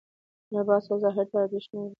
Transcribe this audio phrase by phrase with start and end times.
[0.53, 1.89] لباس او ظاهر ته ارزښت نه ورکوي